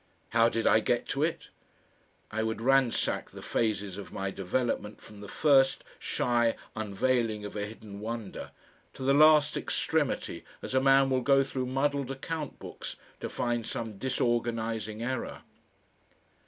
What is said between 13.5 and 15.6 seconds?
some disorganising error....